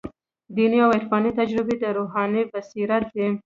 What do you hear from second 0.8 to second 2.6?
او عرفاني تجربې د روحاني